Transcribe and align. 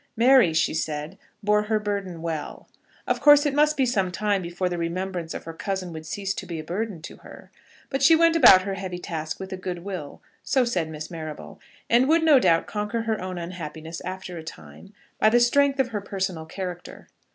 Mary, 0.17 0.51
she 0.51 0.73
said, 0.73 1.15
bore 1.43 1.61
her 1.65 1.79
burden 1.79 2.23
well. 2.23 2.67
Of 3.05 3.21
course, 3.21 3.45
it 3.45 3.53
must 3.53 3.77
be 3.77 3.85
some 3.85 4.11
time 4.11 4.41
before 4.41 4.67
the 4.67 4.79
remembrance 4.79 5.35
of 5.35 5.43
her 5.43 5.53
cousin 5.53 5.93
would 5.93 6.07
cease 6.07 6.33
to 6.33 6.47
be 6.47 6.57
a 6.57 6.63
burden 6.63 7.03
to 7.03 7.17
her; 7.17 7.51
but 7.91 8.01
she 8.01 8.15
went 8.15 8.35
about 8.35 8.63
her 8.63 8.73
heavy 8.73 8.97
task 8.97 9.39
with 9.39 9.53
a 9.53 9.57
good 9.57 9.83
will, 9.83 10.19
so 10.41 10.65
said 10.65 10.89
Miss 10.89 11.11
Marrable, 11.11 11.59
and 11.87 12.07
would 12.09 12.23
no 12.23 12.39
doubt 12.39 12.65
conquer 12.65 13.03
her 13.03 13.21
own 13.21 13.37
unhappiness 13.37 14.01
after 14.01 14.39
a 14.39 14.43
time 14.43 14.91
by 15.19 15.29
the 15.29 15.39
strength 15.39 15.79
of 15.79 15.89
her 15.89 16.01
personal 16.01 16.47
character. 16.47 17.07